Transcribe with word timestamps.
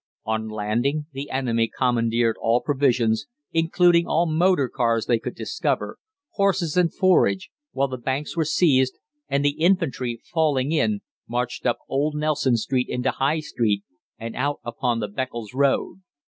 On 0.25 0.47
landing, 0.49 1.05
the 1.11 1.29
enemy 1.29 1.67
commandeered 1.69 2.35
all 2.41 2.59
provisions, 2.59 3.27
including 3.51 4.07
all 4.07 4.25
motor 4.25 4.67
cars 4.67 5.05
they 5.05 5.19
could 5.19 5.35
discover, 5.35 5.99
horses 6.31 6.75
and 6.75 6.91
forage, 6.91 7.51
while 7.71 7.87
the 7.87 7.99
banks 7.99 8.35
were 8.35 8.43
seized, 8.43 8.97
and 9.29 9.45
the 9.45 9.61
infantry, 9.61 10.19
falling 10.33 10.71
in 10.71 11.01
marched 11.27 11.67
up 11.67 11.77
Old 11.87 12.15
Nelson 12.15 12.57
Street 12.57 12.89
into 12.89 13.11
High 13.11 13.41
Street, 13.41 13.83
and 14.17 14.35
out 14.35 14.59
upon 14.65 15.01
the 15.01 15.07
Beccles 15.07 15.53
Road. 15.53 15.99